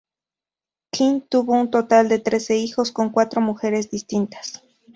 Quinn 0.91 1.27
tuvo 1.29 1.53
un 1.53 1.69
total 1.69 2.09
de 2.09 2.17
trece 2.17 2.57
hijos 2.57 2.91
con 2.91 3.11
cuatro 3.11 3.39
mujeres 3.39 3.91
distintas. 3.91 4.63